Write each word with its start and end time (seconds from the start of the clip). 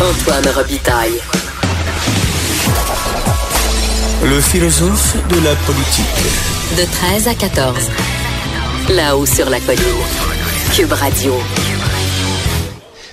Antoine 0.00 0.48
Robitaille. 0.48 1.20
Le 4.24 4.40
philosophe 4.40 5.16
de 5.28 5.36
la 5.36 5.54
politique. 5.54 6.06
De 6.76 6.84
13 6.84 7.28
à 7.28 7.34
14. 7.34 7.76
Là-haut 8.90 9.24
sur 9.24 9.48
la 9.48 9.60
colline. 9.60 9.80
Cube 10.74 10.92
Radio. 10.92 11.34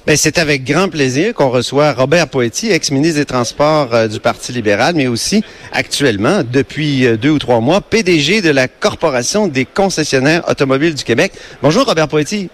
Ben, 0.07 0.17
c'est 0.17 0.39
avec 0.39 0.63
grand 0.63 0.89
plaisir 0.89 1.35
qu'on 1.35 1.51
reçoit 1.51 1.93
Robert 1.93 2.27
Poetti, 2.27 2.71
ex-ministre 2.71 3.19
des 3.19 3.25
Transports 3.25 3.93
euh, 3.93 4.07
du 4.07 4.19
Parti 4.19 4.51
libéral, 4.51 4.95
mais 4.95 5.05
aussi 5.05 5.43
actuellement, 5.71 6.41
depuis 6.43 7.05
euh, 7.05 7.15
deux 7.15 7.29
ou 7.29 7.39
trois 7.39 7.59
mois, 7.59 7.81
PDG 7.81 8.41
de 8.41 8.49
la 8.49 8.67
Corporation 8.67 9.47
des 9.47 9.65
concessionnaires 9.65 10.49
automobiles 10.49 10.95
du 10.95 11.03
Québec. 11.03 11.33
Bonjour 11.61 11.85
Robert 11.85 12.07
Poetti. 12.07 12.49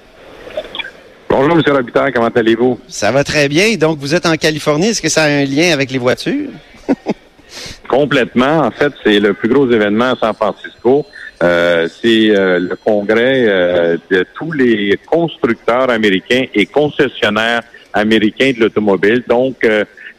Bonjour, 1.39 1.55
M. 1.55 1.61
Robitaille, 1.67 2.11
comment 2.11 2.29
allez-vous? 2.29 2.79
Ça 2.87 3.11
va 3.11 3.23
très 3.23 3.47
bien. 3.47 3.75
Donc, 3.75 3.99
vous 3.99 4.15
êtes 4.15 4.25
en 4.25 4.35
Californie. 4.37 4.87
Est-ce 4.87 5.03
que 5.03 5.07
ça 5.07 5.25
a 5.25 5.27
un 5.27 5.45
lien 5.45 5.71
avec 5.71 5.91
les 5.91 5.99
voitures? 5.99 6.49
Complètement. 7.87 8.61
En 8.61 8.71
fait, 8.71 8.91
c'est 9.03 9.19
le 9.19 9.35
plus 9.35 9.47
gros 9.47 9.69
événement 9.69 10.13
à 10.13 10.15
San 10.15 10.33
Francisco. 10.33 11.05
Euh, 11.43 11.87
c'est 12.01 12.31
euh, 12.31 12.57
le 12.57 12.75
congrès 12.75 13.45
euh, 13.45 13.97
de 14.09 14.25
tous 14.33 14.51
les 14.51 14.97
constructeurs 15.05 15.91
américains 15.91 16.45
et 16.55 16.65
concessionnaires 16.65 17.61
américains 17.93 18.53
de 18.57 18.61
l'automobile. 18.61 19.23
Donc, 19.29 19.57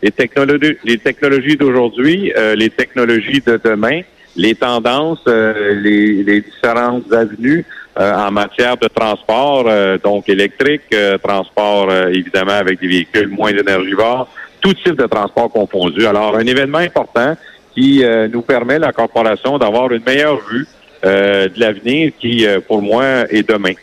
les 0.01 0.13
technologies, 0.13 0.77
les 0.85 0.99
technologies 0.99 1.57
d'aujourd'hui, 1.57 2.33
les 2.55 2.71
technologies 2.71 3.43
de 3.45 3.61
demain, 3.65 4.03
les 4.37 4.55
tendances, 4.55 5.27
les, 5.27 6.23
les, 6.23 6.43
différentes 6.43 7.13
avenues 7.13 7.67
en 7.99 8.31
matière 8.31 8.77
de 8.77 8.87
transport, 8.89 9.65
donc 10.03 10.29
électrique, 10.29 10.95
transport 11.23 11.93
évidemment 12.09 12.53
avec 12.53 12.81
des 12.81 12.87
véhicules 12.87 13.29
moins 13.29 13.51
énergivores, 13.51 14.29
tout 14.61 14.73
type 14.75 14.97
de 14.97 15.07
transport 15.07 15.51
confondu. 15.51 16.07
Alors, 16.07 16.37
un 16.37 16.47
événement 16.47 16.79
important 16.79 17.37
qui 17.75 18.05
nous 18.33 18.43
permet, 18.43 18.79
la 18.79 18.93
corporation, 18.93 19.59
d'avoir 19.59 19.91
une 19.93 20.05
meilleure 20.05 20.39
vue 20.49 20.67
euh, 21.05 21.49
de 21.49 21.61
l'avenir 21.61 22.11
qui, 22.21 22.45
euh, 22.45 22.59
pour 22.61 22.83
moi, 22.83 23.05
est 23.31 23.49
demain. 23.49 23.75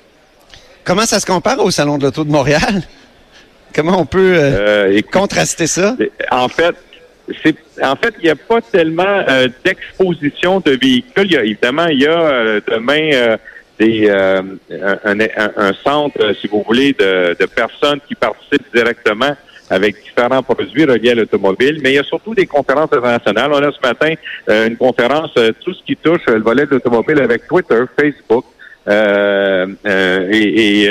Comment 0.84 1.06
ça 1.06 1.18
se 1.22 1.26
compare 1.26 1.64
au 1.64 1.72
Salon 1.72 1.98
de 1.98 2.04
l'Auto 2.04 2.26
de 2.26 2.30
Montréal? 2.30 2.84
Comment 3.74 4.02
on 4.02 4.06
peut 4.06 4.34
euh, 4.36 5.00
contraster 5.14 5.66
ça? 5.66 5.96
En 6.30 6.50
fait, 6.50 6.76
c'est 7.42 7.56
en 7.82 7.96
fait, 7.96 8.14
il 8.20 8.26
n'y 8.26 8.30
a 8.30 8.36
pas 8.36 8.60
tellement 8.62 9.24
d'exposition 9.64 10.60
de 10.60 10.72
véhicules. 10.72 11.26
Il 11.26 11.32
y 11.32 11.38
a, 11.38 11.44
évidemment, 11.44 11.88
il 11.88 12.02
y 12.02 12.06
a 12.06 12.60
demain 12.68 13.38
des, 13.80 14.10
un, 14.10 15.74
centre, 15.84 16.34
si 16.40 16.48
vous 16.48 16.64
voulez, 16.66 16.94
de, 16.94 17.36
de 17.40 17.46
personnes 17.46 18.00
qui 18.08 18.16
participent 18.16 18.74
directement 18.74 19.36
avec 19.70 19.96
différents 20.04 20.44
produits 20.44 20.86
reliés 20.86 21.12
à 21.12 21.16
l'automobile, 21.16 21.80
mais 21.82 21.92
il 21.92 21.96
y 21.96 22.00
a 22.00 22.04
surtout 22.04 22.36
des 22.36 22.46
conférences 22.46 22.92
internationales. 22.94 23.52
On 23.54 23.64
a 23.64 23.72
ce 23.72 23.82
matin 23.82 24.14
euh, 24.50 24.68
une 24.68 24.78
conférence, 24.78 25.32
euh, 25.38 25.52
tout 25.64 25.74
ce 25.74 25.84
qui 25.84 25.96
touche 25.96 26.26
le 26.28 26.42
volet 26.42 26.66
de 26.66 26.72
l'automobile 26.72 27.20
avec 27.20 27.48
Twitter, 27.48 27.84
Facebook, 28.00 28.46
euh, 28.88 29.68
et, 30.32 30.90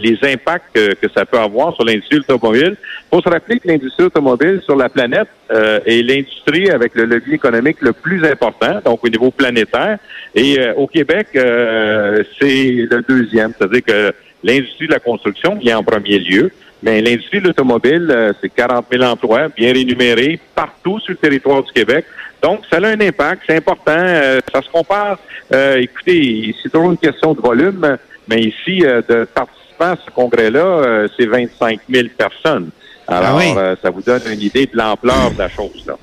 les 0.00 0.18
impacts 0.22 0.74
que, 0.74 1.08
ça 1.14 1.24
peut 1.24 1.38
avoir 1.38 1.74
sur 1.74 1.84
l'industrie 1.84 2.18
automobile. 2.18 2.76
Il 2.80 3.16
faut 3.16 3.22
se 3.22 3.28
rappeler 3.28 3.58
que 3.58 3.68
l'industrie 3.68 4.04
automobile 4.04 4.60
sur 4.64 4.76
la 4.76 4.88
planète 4.88 5.28
est 5.50 6.02
l'industrie 6.02 6.70
avec 6.70 6.94
le 6.94 7.04
levier 7.04 7.34
économique 7.34 7.78
le 7.80 7.92
plus 7.92 8.24
important, 8.24 8.80
donc 8.84 9.04
au 9.04 9.08
niveau 9.08 9.30
planétaire. 9.30 9.98
Et 10.34 10.58
au 10.76 10.86
Québec, 10.86 11.28
c'est 11.32 12.86
le 12.90 13.04
deuxième, 13.08 13.52
c'est-à-dire 13.56 13.84
que 13.84 14.12
l'industrie 14.42 14.86
de 14.86 14.92
la 14.92 15.00
construction 15.00 15.54
vient 15.56 15.78
en 15.78 15.82
premier 15.82 16.18
lieu. 16.18 16.50
Mais 16.82 17.00
l'industrie 17.00 17.40
de 17.40 17.48
l'automobile, 17.48 18.08
euh, 18.10 18.32
c'est 18.40 18.50
40 18.50 18.86
000 18.90 19.02
emplois 19.02 19.48
bien 19.48 19.72
rémunérés 19.72 20.38
partout 20.54 21.00
sur 21.00 21.12
le 21.12 21.16
territoire 21.16 21.62
du 21.62 21.72
Québec. 21.72 22.04
Donc, 22.42 22.60
ça 22.70 22.78
a 22.78 22.86
un 22.86 23.00
impact, 23.00 23.42
c'est 23.46 23.56
important. 23.56 23.92
Euh, 23.96 24.40
ça 24.52 24.62
se 24.62 24.68
compare. 24.70 25.18
Euh, 25.52 25.80
écoutez, 25.80 26.54
c'est 26.62 26.70
toujours 26.70 26.90
une 26.90 26.98
question 26.98 27.34
de 27.34 27.40
volume, 27.40 27.98
mais 28.28 28.40
ici, 28.40 28.80
de 28.80 29.24
participants 29.24 29.92
à 29.92 29.96
ce 29.96 30.10
congrès-là, 30.10 31.06
c'est 31.16 31.26
25 31.26 31.80
000 31.88 32.08
personnes. 32.16 32.70
Alors, 33.06 33.40
ah 33.40 33.74
ça 33.80 33.90
vous 33.90 34.02
donne 34.02 34.22
une 34.30 34.42
idée 34.42 34.66
de 34.66 34.76
l'ampleur 34.76 35.30
de 35.30 35.38
la 35.38 35.48
chose. 35.48 35.84
là. 35.86 35.96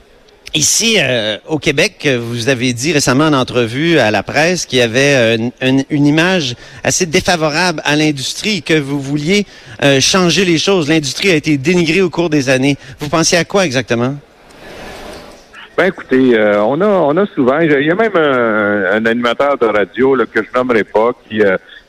Ici, 0.56 0.96
euh, 1.00 1.38
au 1.50 1.60
Québec, 1.60 2.08
vous 2.08 2.48
avez 2.48 2.72
dit 2.72 2.94
récemment 2.94 3.26
en 3.26 3.34
entrevue 3.34 4.00
à 4.00 4.10
la 4.10 4.24
presse 4.24 4.66
qu'il 4.66 4.80
y 4.80 4.82
avait 4.82 5.38
euh, 5.42 5.50
une, 5.90 6.06
image 6.06 6.56
assez 6.82 7.06
défavorable 7.06 7.82
à 7.84 7.98
l'industrie, 7.98 8.62
que 8.62 8.74
vous 8.74 9.02
vouliez 9.02 9.46
euh, 9.84 10.00
changer 10.00 10.46
les 10.46 10.58
choses. 10.58 10.88
L'industrie 10.88 11.30
a 11.30 11.36
été 11.36 11.58
dénigrée 11.58 12.02
au 12.02 12.10
cours 12.10 12.30
des 12.30 12.48
années. 12.48 12.78
Vous 13.02 13.10
pensiez 13.10 13.38
à 13.38 13.44
quoi 13.44 13.66
exactement? 13.66 14.16
Ben 15.78 15.88
écoutez, 15.88 16.40
on 16.40 16.80
a 16.80 16.88
on 16.88 17.18
a 17.18 17.26
souvent, 17.26 17.60
il 17.60 17.70
y 17.70 17.92
a 17.92 17.96
même 17.96 18.16
un, 18.16 19.06
animateur 19.06 19.58
de 19.58 19.66
radio 19.66 20.16
là, 20.16 20.26
que 20.26 20.42
je 20.42 20.48
nommerai 20.58 20.86
pas 20.86 21.12
qui 21.28 21.42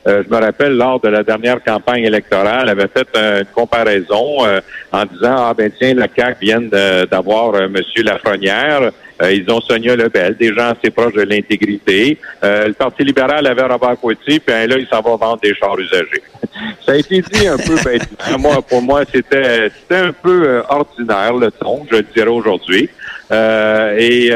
euh, 0.07 0.23
je 0.25 0.33
me 0.33 0.39
rappelle, 0.39 0.77
lors 0.77 1.01
de 1.01 1.09
la 1.09 1.23
dernière 1.23 1.61
campagne 1.61 2.03
électorale, 2.03 2.69
avait 2.69 2.87
fait 2.87 3.07
une 3.13 3.45
comparaison 3.53 4.45
euh, 4.45 4.61
en 4.93 5.03
disant, 5.05 5.35
ah 5.37 5.53
ben 5.53 5.69
tiens, 5.77 5.95
la 5.95 6.07
CAQ 6.07 6.37
vient 6.39 6.61
d'avoir 6.61 7.55
euh, 7.55 7.65
M. 7.65 7.75
Lafrenière. 9.19 9.45
ils 9.45 9.51
ont 9.51 9.61
Sonia 9.61 9.95
Lebel, 9.95 10.35
des 10.37 10.53
gens 10.53 10.71
assez 10.71 10.89
proches 10.89 11.13
de 11.13 11.21
l'intégrité. 11.21 12.17
le 12.41 12.71
Parti 12.73 13.03
libéral 13.03 13.45
avait 13.47 13.63
Robert 13.63 13.97
Poitiers, 13.97 14.39
puis 14.39 14.55
là, 14.67 14.77
il 14.77 14.87
s'en 14.87 15.01
va 15.01 15.15
vendre 15.15 15.39
des 15.41 15.53
chars 15.55 15.77
usagés. 15.77 16.23
Ça 16.85 16.93
a 16.93 16.95
été 16.95 17.21
dit 17.21 17.47
un 17.47 17.57
peu 17.57 17.75
bêtement. 17.83 18.39
Moi, 18.39 18.61
pour 18.61 18.81
moi, 18.81 19.03
c'était 19.11 19.69
un 19.91 20.11
peu 20.11 20.61
ordinaire, 20.69 21.33
le 21.33 21.51
ton, 21.51 21.85
je 21.91 21.97
le 21.97 22.05
dirais 22.15 22.29
aujourd'hui. 22.29 22.89
et, 23.31 24.31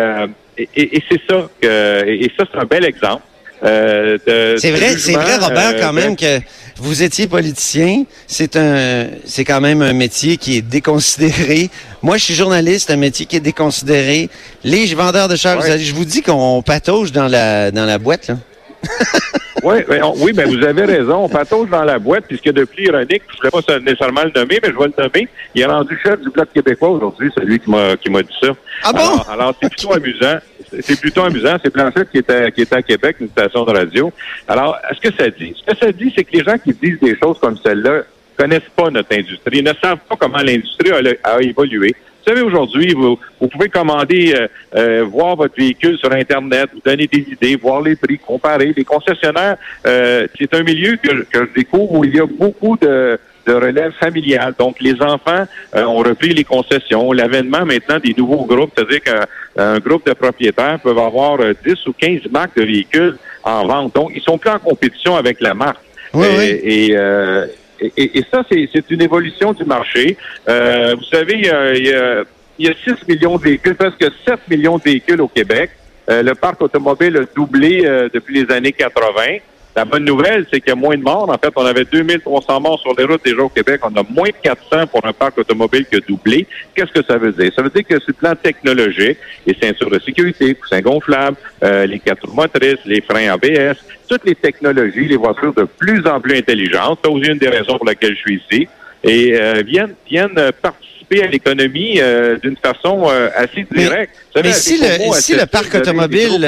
et, 0.57 0.67
et 0.75 1.03
c'est 1.09 1.21
ça 1.29 1.49
que 1.61 2.05
et 2.05 2.31
ça, 2.37 2.45
c'est 2.51 2.59
un 2.59 2.65
bel 2.65 2.85
exemple 2.85 3.23
euh, 3.63 4.17
c'est 4.57 4.71
vrai, 4.71 4.97
c'est 4.97 5.13
vrai, 5.13 5.37
Robert, 5.37 5.75
quand 5.79 5.89
euh, 5.89 5.91
même 5.91 6.15
que 6.15 6.39
vous 6.77 7.03
étiez 7.03 7.27
politicien. 7.27 8.03
C'est 8.27 8.55
un, 8.55 9.07
c'est 9.25 9.45
quand 9.45 9.61
même 9.61 9.81
un 9.81 9.93
métier 9.93 10.37
qui 10.37 10.57
est 10.57 10.61
déconsidéré. 10.61 11.69
Moi, 12.01 12.17
je 12.17 12.25
suis 12.25 12.33
journaliste, 12.33 12.91
un 12.91 12.97
métier 12.97 13.25
qui 13.25 13.35
est 13.35 13.41
déconsidéré. 13.41 14.29
Les 14.63 14.85
vendeurs 14.93 15.27
de 15.27 15.35
chars, 15.35 15.61
je 15.61 15.93
vous 15.93 16.05
dis 16.05 16.21
qu'on 16.21 16.61
patauge 16.61 17.11
dans 17.11 17.27
la 17.27 17.71
dans 17.71 17.85
la 17.85 17.97
boîte 17.97 18.27
là. 18.27 18.37
oui, 19.63 19.75
ben, 19.87 20.01
oui, 20.17 20.33
ben 20.33 20.47
vous 20.49 20.63
avez 20.63 20.85
raison. 20.85 21.25
On 21.25 21.29
patauge 21.29 21.69
dans 21.69 21.83
la 21.83 21.99
boîte, 21.99 22.25
puisque 22.27 22.51
depuis 22.51 22.85
ironique, 22.85 23.21
je 23.29 23.45
ne 23.45 23.51
voulais 23.51 23.63
pas 23.63 23.79
nécessairement 23.79 24.23
le 24.23 24.31
nommer, 24.31 24.59
mais 24.61 24.69
je 24.69 24.77
vais 24.77 24.91
le 24.97 25.03
nommer. 25.03 25.27
Il 25.53 25.61
est 25.61 25.65
rendu 25.65 25.99
chef 26.03 26.19
du 26.21 26.29
Bloc 26.29 26.49
québécois 26.53 26.89
aujourd'hui, 26.89 27.31
celui 27.37 27.59
qui 27.59 27.69
m'a 27.69 27.95
qui 27.97 28.09
m'a 28.09 28.23
dit 28.23 28.33
ça. 28.41 28.49
Ah 28.83 28.93
bon? 28.93 29.21
Alors, 29.31 29.53
c'est 29.61 29.69
plutôt 29.69 29.93
amusant. 29.93 30.37
C'est 30.79 30.99
plutôt 30.99 31.23
amusant. 31.23 31.57
C'est 31.63 31.73
Blanchette 31.73 32.09
qui 32.11 32.19
était, 32.19 32.51
qui 32.51 32.61
était 32.61 32.75
à 32.75 32.81
Québec, 32.81 33.17
une 33.19 33.29
station 33.29 33.65
de 33.65 33.71
radio. 33.71 34.11
Alors, 34.47 34.77
ce 34.93 35.09
que 35.09 35.15
ça 35.15 35.29
dit? 35.29 35.53
Ce 35.59 35.71
que 35.71 35.77
ça 35.77 35.91
dit, 35.91 36.13
c'est 36.15 36.23
que 36.23 36.37
les 36.37 36.43
gens 36.43 36.57
qui 36.57 36.73
disent 36.73 36.99
des 36.99 37.17
choses 37.17 37.37
comme 37.39 37.57
celle-là 37.57 38.03
connaissent 38.37 38.61
pas 38.75 38.89
notre 38.89 39.13
industrie, 39.15 39.61
ne 39.61 39.73
savent 39.81 39.99
pas 40.09 40.15
comment 40.17 40.37
l'industrie 40.37 40.91
a, 41.23 41.41
évolué. 41.41 41.93
Vous 41.93 42.33
savez, 42.33 42.41
aujourd'hui, 42.41 42.93
vous, 42.93 43.17
pouvez 43.47 43.67
commander, 43.69 44.33
euh, 44.35 44.47
euh, 44.75 45.03
voir 45.03 45.35
votre 45.35 45.55
véhicule 45.55 45.97
sur 45.97 46.11
Internet, 46.11 46.69
vous 46.73 46.81
donner 46.83 47.07
des 47.07 47.25
idées, 47.31 47.55
voir 47.55 47.81
les 47.81 47.95
prix, 47.95 48.19
comparer. 48.19 48.73
Les 48.75 48.83
concessionnaires, 48.83 49.57
euh, 49.85 50.27
c'est 50.39 50.53
un 50.53 50.63
milieu 50.63 50.97
que, 50.97 51.23
que 51.23 51.47
je 51.47 51.53
découvre 51.55 51.93
où 51.93 52.05
il 52.05 52.15
y 52.15 52.19
a 52.19 52.25
beaucoup 52.25 52.77
de, 52.77 53.19
de 53.45 53.53
relève 53.53 53.91
familiale. 53.99 54.53
Donc, 54.57 54.77
les 54.79 55.01
enfants 55.01 55.45
euh, 55.75 55.83
ont 55.83 55.97
repris 55.97 56.33
les 56.33 56.43
concessions. 56.43 57.11
L'avènement 57.11 57.65
maintenant 57.65 57.99
des 57.99 58.13
nouveaux 58.17 58.45
groupes, 58.45 58.71
c'est-à-dire 58.75 59.01
qu'un 59.01 59.79
groupe 59.79 60.05
de 60.05 60.13
propriétaires 60.13 60.79
peuvent 60.81 60.97
avoir 60.97 61.37
10 61.37 61.43
euh, 61.45 61.75
ou 61.87 61.93
15 61.93 62.31
marques 62.31 62.57
de 62.57 62.63
véhicules 62.63 63.17
en 63.43 63.65
vente. 63.65 63.95
Donc, 63.95 64.11
ils 64.15 64.21
sont 64.21 64.37
plus 64.37 64.49
en 64.49 64.59
compétition 64.59 65.15
avec 65.15 65.41
la 65.41 65.53
marque. 65.53 65.81
Oui, 66.13 66.27
oui. 66.37 66.59
Et, 66.63 66.97
euh, 66.97 67.45
et, 67.79 68.19
et, 68.19 68.25
ça, 68.31 68.43
c'est 68.49 68.89
une 68.91 69.01
évolution 69.01 69.53
du 69.53 69.63
marché. 69.63 70.17
vous 70.45 71.03
savez, 71.11 71.33
il 71.35 71.45
y, 71.45 71.49
a, 71.49 72.23
il 72.59 72.65
y 72.65 72.67
a 72.67 72.73
6 72.83 73.07
millions 73.07 73.37
de 73.37 73.43
véhicules, 73.43 73.75
presque 73.75 74.05
7 74.27 74.39
millions 74.49 74.77
de 74.77 74.83
véhicules 74.83 75.21
au 75.21 75.27
Québec. 75.27 75.71
le 76.07 76.33
parc 76.33 76.61
automobile 76.61 77.17
a 77.17 77.35
doublé 77.35 77.81
depuis 78.13 78.43
les 78.43 78.53
années 78.53 78.73
80. 78.73 79.39
La 79.75 79.85
bonne 79.85 80.03
nouvelle, 80.03 80.45
c'est 80.51 80.59
qu'il 80.59 80.69
y 80.69 80.73
a 80.73 80.75
moins 80.75 80.97
de 80.97 81.01
morts. 81.01 81.29
En 81.29 81.37
fait, 81.37 81.51
on 81.55 81.65
avait 81.65 81.85
2300 81.85 82.59
morts 82.59 82.79
sur 82.79 82.93
les 82.97 83.05
routes 83.05 83.23
déjà 83.23 83.41
au 83.41 83.49
Québec. 83.49 83.79
On 83.83 83.95
a 83.95 84.03
moins 84.03 84.27
de 84.27 84.35
400 84.43 84.87
pour 84.87 85.05
un 85.05 85.13
parc 85.13 85.37
automobile 85.37 85.85
qui 85.85 85.95
a 85.95 85.99
doublé. 86.01 86.45
Qu'est-ce 86.75 86.91
que 86.91 87.05
ça 87.05 87.17
veut 87.17 87.31
dire? 87.31 87.51
Ça 87.55 87.61
veut 87.61 87.69
dire 87.69 87.85
que 87.87 87.97
sur 87.99 88.09
le 88.09 88.13
plan 88.13 88.35
technologique, 88.35 89.17
les 89.45 89.55
ceintures 89.61 89.89
de 89.89 89.99
sécurité, 89.99 90.55
coussins 90.55 90.81
gonflables, 90.81 91.37
euh, 91.63 91.85
les 91.85 91.99
quatre 91.99 92.27
roues 92.27 92.35
motrices, 92.35 92.79
les 92.85 93.01
freins 93.01 93.31
ABS, 93.31 93.77
toutes 94.09 94.25
les 94.25 94.35
technologies, 94.35 95.07
les 95.07 95.15
voitures 95.15 95.53
de 95.53 95.63
plus 95.63 96.05
en 96.05 96.19
plus 96.19 96.37
intelligentes, 96.37 96.99
c'est 97.03 97.09
aussi 97.09 97.29
une 97.29 97.37
des 97.37 97.49
raisons 97.49 97.77
pour 97.77 97.85
laquelle 97.85 98.13
je 98.15 98.19
suis 98.19 98.43
ici, 98.49 98.67
et 99.03 99.39
euh, 99.39 99.63
viennent, 99.65 99.95
viennent 100.05 100.51
participer 100.61 100.90
à 101.19 101.27
l'économie 101.27 101.99
euh, 101.99 102.37
d'une 102.37 102.55
façon 102.55 103.07
assez 103.35 103.65
directe. 103.69 104.15
Mais, 104.35 104.53
si, 104.53 104.77
le, 104.77 105.13
si 105.13 105.35
le 105.35 105.45
parc 105.45 105.75
automobile 105.75 106.47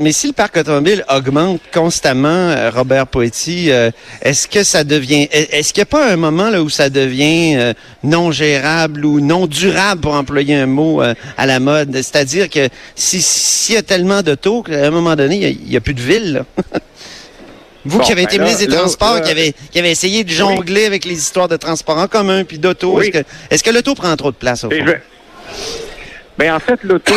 mais 0.00 0.12
si 0.12 0.26
le 0.26 0.32
parc 0.32 0.56
automobile 0.58 1.04
augmente 1.08 1.60
constamment, 1.72 2.28
euh, 2.28 2.70
Robert 2.70 3.06
Poetti, 3.06 3.70
euh, 3.70 3.90
est-ce 4.20 4.46
que 4.46 4.62
ça 4.62 4.84
devient, 4.84 5.28
est-ce 5.30 5.72
qu'il 5.72 5.80
n'y 5.80 5.84
a 5.84 5.86
pas 5.86 6.12
un 6.12 6.16
moment 6.16 6.50
là 6.50 6.62
où 6.62 6.68
ça 6.68 6.90
devient 6.90 7.72
non 8.02 8.30
gérable 8.30 9.04
ou 9.04 9.20
non 9.20 9.46
durable, 9.46 10.02
pour 10.02 10.14
employer 10.14 10.54
un 10.54 10.66
mot 10.66 11.00
à 11.00 11.46
la 11.46 11.60
mode? 11.60 11.94
C'est-à-dire 11.94 12.50
que 12.50 12.68
s'il 12.94 13.74
y 13.74 13.78
a 13.78 13.82
tellement 13.82 14.22
de 14.22 14.34
taux 14.34 14.62
qu'à 14.62 14.86
un 14.86 14.90
moment 14.90 15.16
donné, 15.16 15.36
il 15.36 15.68
n'y 15.68 15.76
a, 15.76 15.80
plus 15.80 15.94
de 15.94 16.02
ville. 16.02 16.44
Vous 17.86 18.00
qui 18.00 18.12
avez 18.12 18.22
été 18.22 18.38
ben 18.38 18.44
ministre 18.44 18.66
des 18.66 18.72
Transports, 18.72 19.20
qui, 19.22 19.30
avez, 19.30 19.54
qui 19.70 19.78
avez 19.78 19.90
essayé 19.90 20.24
de 20.24 20.30
jongler 20.30 20.84
avec 20.86 21.04
les 21.04 21.14
histoires 21.14 21.48
de 21.48 21.56
transport 21.56 21.98
en 21.98 22.08
commun 22.08 22.44
puis 22.44 22.58
d'auto, 22.58 23.00
est-ce 23.00 23.10
que, 23.10 23.24
est 23.50 23.62
que 23.62 23.70
l'auto 23.70 23.94
prend 23.94 24.14
trop 24.16 24.30
de 24.30 24.36
place 24.36 24.64
au 24.64 24.70
fond? 24.70 24.84
Ben, 26.38 26.54
en 26.54 26.58
fait, 26.58 26.82
l'auto 26.82 27.14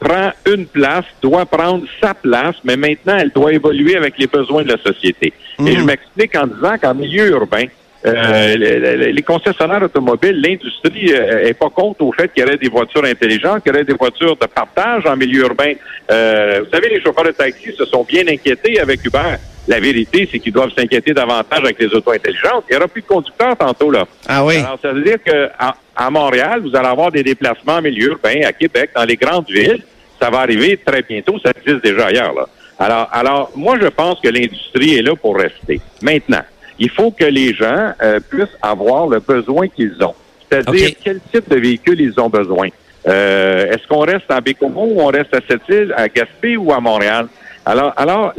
prend 0.00 0.32
une 0.46 0.66
place, 0.66 1.04
doit 1.20 1.46
prendre 1.46 1.84
sa 2.00 2.14
place, 2.14 2.56
mais 2.64 2.76
maintenant, 2.76 3.16
elle 3.18 3.30
doit 3.30 3.52
évoluer 3.52 3.96
avec 3.96 4.18
les 4.18 4.26
besoins 4.26 4.62
de 4.62 4.72
la 4.72 4.78
société. 4.78 5.32
Et 5.64 5.72
je 5.72 5.78
mhm. 5.78 5.86
m'explique 5.86 6.34
en 6.36 6.46
disant 6.46 6.76
qu'en 6.80 6.94
milieu 6.94 7.28
urbain, 7.28 7.66
euh, 8.04 8.56
les, 8.56 9.22
concessionnaires 9.22 9.82
automobiles, 9.82 10.40
l'industrie 10.40 11.12
n'est 11.12 11.50
euh, 11.50 11.54
pas 11.54 11.70
contre 11.70 12.02
au 12.02 12.12
fait 12.12 12.32
qu'il 12.32 12.42
y 12.42 12.46
aurait 12.46 12.56
des 12.56 12.68
voitures 12.68 13.04
intelligentes, 13.04 13.62
qu'il 13.62 13.72
y 13.72 13.74
aurait 13.76 13.84
des 13.84 13.94
voitures 13.94 14.36
de 14.36 14.46
partage 14.46 15.06
en 15.06 15.16
milieu 15.16 15.42
urbain. 15.42 15.74
Euh, 16.10 16.62
vous 16.64 16.70
savez, 16.70 16.88
les 16.88 17.00
chauffeurs 17.00 17.24
de 17.24 17.30
taxi 17.30 17.72
se 17.72 17.84
sont 17.84 18.02
bien 18.02 18.26
inquiétés 18.26 18.80
avec 18.80 19.04
Uber. 19.04 19.36
La 19.68 19.78
vérité, 19.78 20.28
c'est 20.30 20.38
qu'ils 20.38 20.52
doivent 20.52 20.72
s'inquiéter 20.76 21.14
davantage 21.14 21.60
avec 21.60 21.78
les 21.78 21.86
autos 21.94 22.10
intelligentes. 22.10 22.64
Il 22.68 22.72
n'y 22.72 22.76
aura 22.76 22.88
plus 22.88 23.02
de 23.02 23.06
conducteurs 23.06 23.56
tantôt, 23.56 23.90
là. 23.90 24.06
Ah 24.28 24.44
oui. 24.44 24.56
Alors, 24.56 24.78
ça 24.82 24.92
veut 24.92 25.02
dire 25.02 25.22
qu'à 25.22 25.76
à 25.94 26.10
Montréal, 26.10 26.62
vous 26.62 26.74
allez 26.74 26.88
avoir 26.88 27.12
des 27.12 27.22
déplacements 27.22 27.74
en 27.74 27.82
milieu 27.82 28.12
urbain, 28.12 28.40
à 28.44 28.52
Québec, 28.52 28.90
dans 28.94 29.04
les 29.04 29.16
grandes 29.16 29.48
villes. 29.48 29.82
Ça 30.20 30.30
va 30.30 30.40
arriver 30.40 30.78
très 30.84 31.02
bientôt. 31.02 31.38
Ça 31.44 31.52
existe 31.56 31.84
déjà 31.84 32.06
ailleurs, 32.06 32.32
là. 32.34 32.46
Alors, 32.78 33.08
alors, 33.12 33.52
moi, 33.54 33.76
je 33.80 33.86
pense 33.86 34.18
que 34.20 34.28
l'industrie 34.28 34.96
est 34.96 35.02
là 35.02 35.14
pour 35.14 35.36
rester. 35.36 35.80
Maintenant, 36.00 36.42
il 36.78 36.90
faut 36.90 37.10
que 37.10 37.24
les 37.24 37.54
gens 37.54 37.92
euh, 38.02 38.18
puissent 38.18 38.58
avoir 38.60 39.06
le 39.06 39.20
besoin 39.20 39.68
qu'ils 39.68 40.02
ont. 40.02 40.14
C'est-à-dire 40.50 40.90
quel 41.02 41.20
type 41.32 41.48
de 41.48 41.56
véhicule 41.56 42.00
ils 42.00 42.18
ont 42.18 42.28
besoin? 42.28 42.68
Euh, 43.06 43.70
est-ce 43.70 43.86
qu'on 43.86 44.00
reste 44.00 44.30
à 44.30 44.40
Bécomo 44.40 44.84
ou 44.84 45.00
on 45.00 45.06
reste 45.06 45.34
à 45.34 45.40
Sept-Îles, 45.48 45.94
à 45.96 46.08
Gaspé 46.08 46.56
ou 46.56 46.72
à 46.72 46.80
Montréal? 46.80 47.28
Alors, 47.64 47.92
alors 47.96 48.32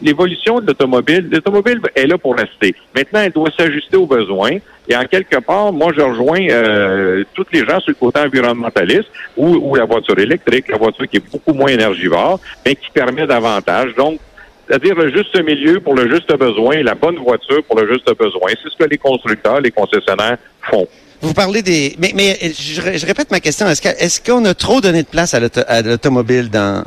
l'évolution 0.00 0.60
de 0.60 0.68
l'automobile, 0.68 1.28
l'automobile 1.30 1.80
est 1.94 2.06
là 2.06 2.16
pour 2.16 2.36
rester. 2.36 2.74
Maintenant, 2.94 3.20
elle 3.20 3.32
doit 3.32 3.50
s'ajuster 3.56 3.96
aux 3.96 4.06
besoins. 4.06 4.58
Et 4.88 4.96
en 4.96 5.04
quelque 5.04 5.38
part, 5.40 5.72
moi, 5.72 5.92
je 5.94 6.00
rejoins 6.00 6.48
euh, 6.48 7.24
toutes 7.34 7.52
les 7.52 7.60
gens 7.60 7.80
sur 7.80 7.90
le 7.90 7.94
côté 7.94 8.20
environnementaliste 8.20 9.08
ou, 9.36 9.56
ou 9.56 9.74
la 9.74 9.84
voiture 9.84 10.18
électrique, 10.18 10.68
la 10.68 10.78
voiture 10.78 11.06
qui 11.08 11.18
est 11.18 11.30
beaucoup 11.30 11.52
moins 11.52 11.68
énergivore, 11.68 12.40
mais 12.64 12.74
qui 12.74 12.90
permet 12.90 13.26
davantage. 13.26 13.94
Donc, 13.96 14.20
c'est-à-dire 14.66 14.94
le 14.94 15.12
juste 15.12 15.38
milieu 15.42 15.80
pour 15.80 15.94
le 15.94 16.10
juste 16.10 16.32
besoin, 16.36 16.82
la 16.82 16.94
bonne 16.94 17.16
voiture 17.16 17.62
pour 17.64 17.80
le 17.80 17.92
juste 17.92 18.08
besoin. 18.16 18.50
C'est 18.62 18.70
ce 18.70 18.76
que 18.76 18.88
les 18.88 18.98
constructeurs, 18.98 19.60
les 19.60 19.70
concessionnaires 19.70 20.38
font. 20.62 20.86
Vous 21.20 21.34
parlez 21.34 21.62
des... 21.62 21.96
Mais, 21.98 22.12
mais 22.14 22.38
je, 22.40 23.06
répète 23.06 23.30
ma 23.30 23.40
question. 23.40 23.66
Est-ce 23.66 24.20
qu'on 24.20 24.44
a 24.44 24.54
trop 24.54 24.80
donné 24.80 25.02
de 25.02 25.08
place 25.08 25.34
à 25.34 25.82
l'automobile 25.82 26.48
dans, 26.48 26.84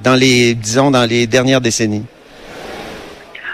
dans 0.00 0.14
les, 0.14 0.54
disons, 0.54 0.90
dans 0.90 1.04
les 1.04 1.26
dernières 1.26 1.60
décennies? 1.60 2.04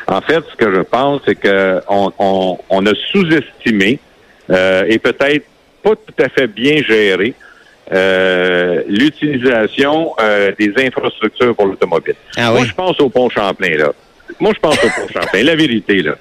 En 0.06 0.20
fait, 0.20 0.42
ce 0.50 0.56
que 0.56 0.72
je 0.74 0.80
pense, 0.80 1.22
c'est 1.24 1.34
qu'on 1.34 2.12
on, 2.18 2.58
on, 2.68 2.86
a 2.86 2.92
sous-estimé 3.10 3.98
euh, 4.50 4.84
et 4.88 4.98
peut-être 4.98 5.46
pas 5.82 5.96
tout 5.96 6.22
à 6.22 6.28
fait 6.28 6.46
bien 6.46 6.82
géré 6.82 7.34
euh, 7.92 8.82
l'utilisation 8.88 10.14
euh, 10.20 10.52
des 10.58 10.72
infrastructures 10.78 11.54
pour 11.54 11.66
l'automobile. 11.66 12.16
Ah 12.36 12.52
moi, 12.52 12.64
je 12.64 12.72
pense 12.72 13.00
au 13.00 13.08
pont 13.08 13.30
Champlain, 13.30 13.76
là. 13.76 13.92
Moi, 14.40 14.52
je 14.54 14.60
pense 14.60 14.76
au 14.84 14.88
pont 14.88 15.08
Champlain. 15.12 15.42
La 15.42 15.56
vérité, 15.56 16.02
là. 16.02 16.16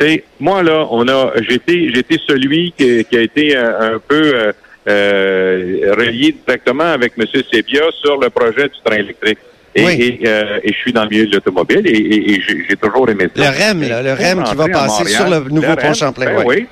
sais, 0.00 0.24
moi, 0.40 0.62
là, 0.62 0.86
on 0.90 1.06
a, 1.08 1.32
j'étais, 1.48 1.90
j'étais 1.94 2.18
celui 2.26 2.72
qui, 2.76 3.04
qui, 3.04 3.16
a 3.16 3.20
été 3.20 3.56
un, 3.56 4.00
peu 4.06 4.52
relié 4.86 6.34
directement 6.46 6.92
avec 6.92 7.12
M. 7.18 7.26
Sebia 7.52 7.82
sur 8.00 8.18
le 8.18 8.30
projet 8.30 8.64
du 8.64 8.80
train 8.84 8.96
électrique. 8.96 9.38
Et, 9.74 10.20
euh, 10.24 10.60
et, 10.64 10.72
je 10.72 10.78
suis 10.78 10.92
dans 10.92 11.04
le 11.04 11.10
milieu 11.10 11.26
de 11.26 11.34
l'automobile 11.34 11.86
et, 11.86 12.32
et 12.32 12.40
j'ai 12.68 12.76
toujours 12.76 13.08
aimé 13.08 13.28
ça. 13.34 13.42
Le 13.42 13.48
REM, 13.48 13.88
là, 13.88 14.02
le 14.02 14.12
REM 14.12 14.42
qui 14.42 14.56
va 14.56 14.68
passer 14.68 15.04
sur 15.04 15.28
le 15.28 15.40
nouveau 15.50 15.76
pont 15.76 15.94
Champlain. 15.94 16.36
Ben 16.36 16.44
oui. 16.46 16.66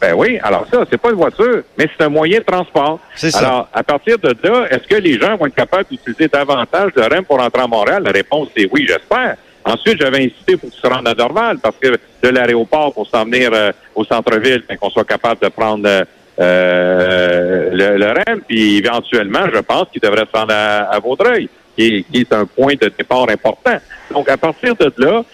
Ben 0.00 0.14
oui. 0.14 0.38
Alors 0.42 0.66
ça, 0.70 0.84
c'est 0.90 1.00
pas 1.00 1.10
une 1.10 1.16
voiture, 1.16 1.62
mais 1.78 1.88
c'est 1.96 2.04
un 2.04 2.08
moyen 2.08 2.38
de 2.38 2.44
transport. 2.44 3.00
C'est 3.14 3.30
ça. 3.30 3.38
Alors, 3.38 3.68
à 3.72 3.82
partir 3.82 4.18
de 4.18 4.36
là, 4.42 4.66
est-ce 4.70 4.86
que 4.86 4.96
les 4.96 5.18
gens 5.18 5.36
vont 5.36 5.46
être 5.46 5.54
capables 5.54 5.86
d'utiliser 5.90 6.28
davantage 6.28 6.92
le 6.94 7.02
REM 7.02 7.24
pour 7.24 7.40
entrer 7.40 7.62
à 7.62 7.66
Montréal? 7.66 8.02
La 8.04 8.12
réponse 8.12 8.48
est 8.56 8.68
oui, 8.70 8.86
j'espère. 8.86 9.36
Ensuite, 9.64 10.00
j'avais 10.00 10.26
insisté 10.26 10.56
pour 10.56 10.70
qu'ils 10.70 10.80
se 10.80 10.86
rendent 10.86 11.08
à 11.08 11.14
Dorval 11.14 11.58
parce 11.58 11.76
que 11.80 11.88
de 11.88 12.28
l'aéroport 12.28 12.94
pour 12.94 13.08
s'en 13.08 13.24
venir 13.24 13.50
euh, 13.52 13.72
au 13.96 14.04
centre-ville, 14.04 14.62
ben, 14.68 14.76
qu'on 14.76 14.90
soit 14.90 15.04
capable 15.04 15.40
de 15.40 15.48
prendre 15.48 15.88
euh, 15.88 17.70
le, 17.72 17.96
le, 17.96 18.06
REM, 18.06 18.42
puis 18.46 18.76
éventuellement, 18.76 19.46
je 19.52 19.58
pense 19.58 19.88
qu'ils 19.90 20.02
devraient 20.02 20.26
se 20.32 20.38
rendre 20.38 20.52
à, 20.52 20.82
à 20.82 20.98
Vaudreuil 21.00 21.48
qui 21.76 22.04
est, 22.14 22.32
un 22.32 22.46
point 22.46 22.74
de 22.80 22.90
départ 22.96 23.28
important. 23.28 23.78
Donc, 24.10 24.28
à 24.28 24.36
partir 24.36 24.74
de 24.76 24.92
là, 24.98 25.24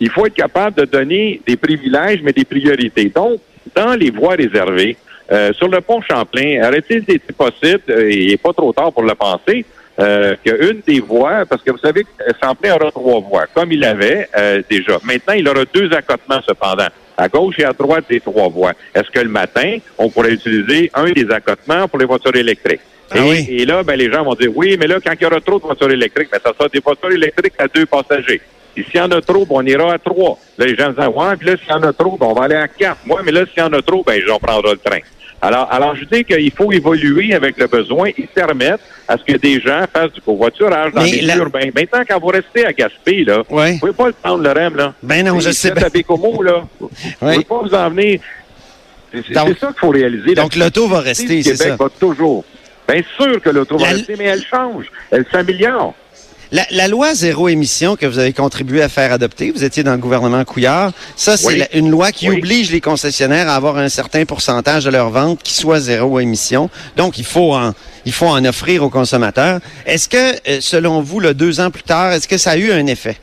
il 0.00 0.10
faut 0.10 0.26
être 0.26 0.34
capable 0.34 0.76
de 0.76 0.84
donner 0.84 1.40
des 1.46 1.56
privilèges, 1.56 2.20
mais 2.22 2.32
des 2.32 2.44
priorités. 2.44 3.10
Donc, 3.14 3.40
dans 3.74 3.94
les 3.94 4.10
voies 4.10 4.34
réservées, 4.34 4.96
euh, 5.30 5.52
sur 5.52 5.68
le 5.68 5.80
pont 5.80 6.00
Champlain, 6.00 6.66
aurait-il 6.66 6.98
été 6.98 7.20
possible, 7.36 7.82
euh, 7.90 8.08
et 8.10 8.36
pas 8.36 8.52
trop 8.52 8.72
tard 8.72 8.92
pour 8.92 9.02
le 9.02 9.14
penser, 9.14 9.64
euh, 10.00 10.36
qu'une 10.44 10.80
des 10.86 11.00
voies, 11.00 11.44
parce 11.44 11.62
que 11.62 11.72
vous 11.72 11.78
savez 11.78 12.04
que 12.04 12.24
Champlain 12.40 12.76
aura 12.76 12.90
trois 12.90 13.20
voies, 13.20 13.46
comme 13.52 13.72
il 13.72 13.84
avait 13.84 14.28
euh, 14.36 14.62
déjà. 14.70 14.98
Maintenant, 15.04 15.34
il 15.34 15.46
aura 15.48 15.64
deux 15.74 15.92
accotements 15.92 16.40
cependant, 16.46 16.86
à 17.16 17.28
gauche 17.28 17.58
et 17.58 17.64
à 17.64 17.72
droite 17.72 18.04
des 18.08 18.20
trois 18.20 18.48
voies. 18.48 18.72
Est-ce 18.94 19.10
que 19.10 19.18
le 19.18 19.28
matin, 19.28 19.78
on 19.98 20.08
pourrait 20.08 20.32
utiliser 20.32 20.90
un 20.94 21.10
des 21.10 21.28
accotements 21.30 21.88
pour 21.88 21.98
les 21.98 22.06
voitures 22.06 22.36
électriques? 22.36 22.80
Ah 23.10 23.18
et, 23.18 23.64
là, 23.64 23.82
ben, 23.82 23.96
les 23.96 24.10
gens 24.12 24.22
vont 24.22 24.34
dire, 24.34 24.50
oui, 24.54 24.76
mais 24.78 24.86
là, 24.86 24.98
quand 25.04 25.12
il 25.18 25.22
y 25.22 25.26
aura 25.26 25.40
trop 25.40 25.58
de 25.58 25.64
voitures 25.64 25.90
électriques, 25.90 26.28
ben, 26.30 26.40
ça 26.44 26.52
sera 26.52 26.68
des 26.68 26.80
voitures 26.80 27.10
électriques 27.10 27.54
à 27.58 27.66
deux 27.68 27.86
passagers. 27.86 28.40
Et 28.76 28.84
s'il 28.84 28.96
y 28.96 29.00
en 29.00 29.10
a 29.10 29.20
trop, 29.20 29.46
ben, 29.46 29.56
on 29.56 29.66
ira 29.66 29.94
à 29.94 29.98
trois. 29.98 30.38
Là, 30.58 30.66
les 30.66 30.76
gens 30.76 30.90
disent, 30.90 30.98
ouais, 30.98 31.36
puis 31.38 31.48
là, 31.48 31.56
s'il 31.56 31.70
y 31.70 31.72
en 31.72 31.82
a 31.82 31.92
trop, 31.92 32.16
ben, 32.18 32.26
on 32.26 32.34
va 32.34 32.44
aller 32.44 32.54
à 32.54 32.68
quatre. 32.68 32.98
Moi, 33.06 33.20
mais 33.24 33.32
là, 33.32 33.44
s'il 33.46 33.62
y 33.62 33.66
en 33.66 33.72
a 33.72 33.82
trop, 33.82 34.04
ben, 34.04 34.20
j'en 34.26 34.38
prendrai 34.38 34.72
le 34.72 34.78
train. 34.78 35.00
Alors, 35.40 35.68
alors, 35.70 35.94
je 35.94 36.04
dis 36.04 36.24
qu'il 36.24 36.50
faut 36.50 36.72
évoluer 36.72 37.32
avec 37.32 37.58
le 37.58 37.68
besoin 37.68 38.08
et 38.08 38.28
permettre 38.34 38.82
à 39.06 39.16
ce 39.16 39.24
que 39.24 39.38
des 39.38 39.60
gens 39.60 39.84
fassent 39.92 40.12
du 40.12 40.20
covoiturage 40.20 40.92
dans 40.92 41.02
les 41.02 41.20
la... 41.20 41.36
urbains. 41.36 41.70
Maintenant, 41.74 42.02
quand 42.08 42.18
vous 42.18 42.26
restez 42.26 42.66
à 42.66 42.72
Gaspé, 42.72 43.24
là, 43.24 43.44
ouais. 43.48 43.74
vous 43.74 43.78
pouvez 43.78 43.92
pas 43.92 44.06
le 44.08 44.14
prendre 44.14 44.42
le 44.42 44.50
REM, 44.50 44.76
là. 44.76 44.94
Ben 45.02 45.24
non, 45.24 45.38
je 45.38 45.50
sais 45.50 45.70
pas. 45.70 45.86
à 45.86 45.88
Bécomo, 45.90 46.42
là. 46.42 46.64
Vous 46.80 46.88
ne 47.22 47.32
pouvez 47.32 47.44
pas 47.44 47.60
vous 47.62 47.74
en 47.74 47.90
venir. 47.90 48.20
C'est 49.12 49.32
ça 49.32 49.44
qu'il 49.44 49.78
faut 49.78 49.90
réaliser. 49.90 50.34
Donc, 50.34 50.56
l'auto 50.56 50.86
va 50.88 51.00
rester, 51.00 51.42
c'est 51.42 51.56
ça. 51.56 51.76
va 51.76 51.88
toujours. 51.88 52.44
Bien 52.88 53.02
sûr 53.16 53.40
que 53.40 53.50
l'auto 53.50 53.76
va 53.76 53.88
rester, 53.88 54.16
mais 54.16 54.24
elle 54.24 54.42
change. 54.42 54.86
Elle 55.10 55.26
s'améliore. 55.30 55.94
La, 56.50 56.62
la, 56.70 56.88
loi 56.88 57.12
zéro 57.12 57.50
émission 57.50 57.94
que 57.94 58.06
vous 58.06 58.18
avez 58.18 58.32
contribué 58.32 58.80
à 58.80 58.88
faire 58.88 59.12
adopter, 59.12 59.50
vous 59.50 59.64
étiez 59.64 59.82
dans 59.82 59.92
le 59.92 59.98
gouvernement 59.98 60.42
Couillard, 60.46 60.92
ça 61.14 61.36
c'est 61.36 61.46
oui. 61.46 61.62
une 61.74 61.90
loi 61.90 62.10
qui 62.10 62.30
oui. 62.30 62.38
oblige 62.38 62.72
les 62.72 62.80
concessionnaires 62.80 63.50
à 63.50 63.54
avoir 63.54 63.76
un 63.76 63.90
certain 63.90 64.24
pourcentage 64.24 64.86
de 64.86 64.90
leur 64.90 65.10
vente 65.10 65.42
qui 65.42 65.52
soit 65.52 65.78
zéro 65.78 66.20
émission. 66.20 66.70
Donc 66.96 67.18
il 67.18 67.26
faut 67.26 67.52
en, 67.52 67.74
il 68.06 68.12
faut 68.12 68.28
en 68.28 68.42
offrir 68.46 68.82
aux 68.82 68.88
consommateurs. 68.88 69.60
Est-ce 69.84 70.08
que, 70.08 70.60
selon 70.62 71.02
vous, 71.02 71.20
le 71.20 71.34
deux 71.34 71.60
ans 71.60 71.70
plus 71.70 71.82
tard, 71.82 72.12
est-ce 72.12 72.26
que 72.26 72.38
ça 72.38 72.52
a 72.52 72.56
eu 72.56 72.72
un 72.72 72.86
effet? 72.86 73.18